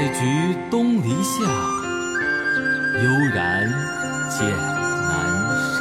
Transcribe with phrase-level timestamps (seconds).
[0.00, 1.44] 采菊东篱下，
[3.02, 3.68] 悠然
[4.30, 5.12] 见南
[5.76, 5.78] 山。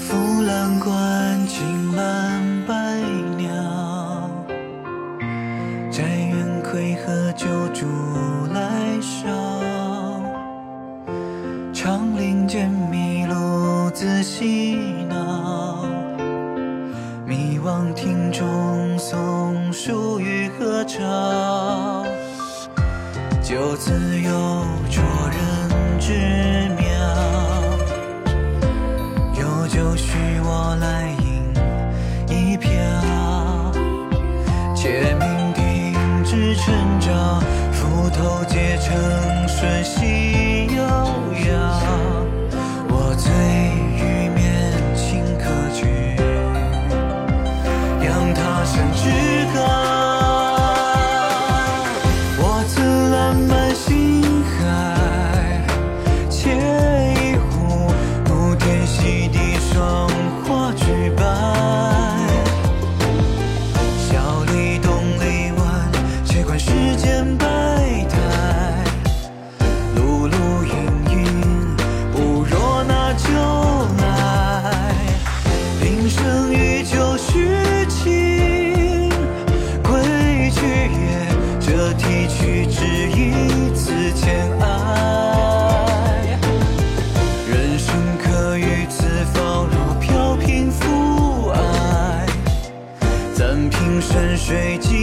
[0.00, 1.62] 扶栏观尽
[1.94, 2.72] 满百
[3.36, 3.52] 鸟，
[5.92, 7.84] 摘园葵和旧竹
[14.00, 15.84] 自嬉闹，
[17.26, 22.02] 迷惘庭中松树与何朝。
[23.42, 24.30] 就自有
[24.88, 26.14] 卓人之
[26.78, 26.88] 妙。
[29.38, 31.52] 有酒许我来饮
[32.26, 32.70] 一瓢，
[34.74, 37.38] 且酩酊至晨朝，
[37.70, 40.69] 斧头皆成瞬息
[94.42, 94.99] 水寄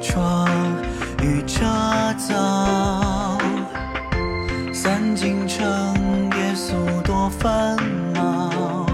[0.00, 0.48] 窗
[1.22, 1.64] 与车
[2.18, 2.34] 走，
[4.72, 5.94] 散尽成
[6.36, 7.76] 夜宿多烦
[8.12, 8.86] 恼，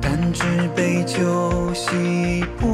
[0.00, 0.44] 但知
[0.74, 2.73] 杯酒喜不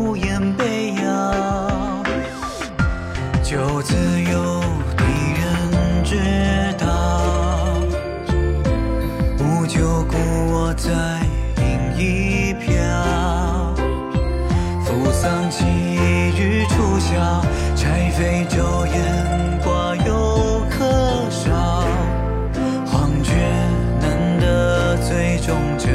[18.20, 20.84] 杯酒言寡，又可
[21.30, 21.48] 少？
[22.84, 23.32] 恍觉
[23.98, 25.88] 难得，最中者，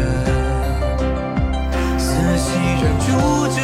[2.00, 3.06] 思昔人煮
[3.50, 3.62] 酒，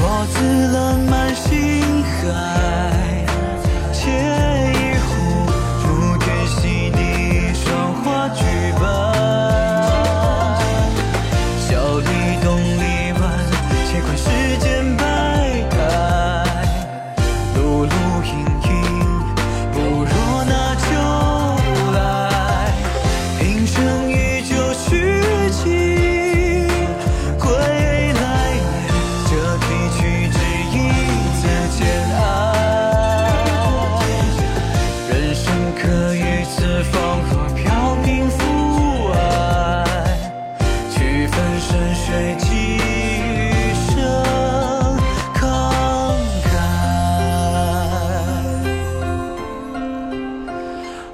[0.00, 0.36] 我自
[0.72, 1.44] 浪漫心
[2.02, 2.95] 海。
[18.26, 18.85] 听一。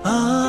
[0.04, 0.41] 啊。